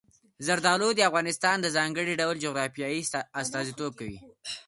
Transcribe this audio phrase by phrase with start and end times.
[0.45, 2.87] زردالو د افغانستان د ځانګړي ډول جغرافیې
[3.43, 4.19] استازیتوب کوي.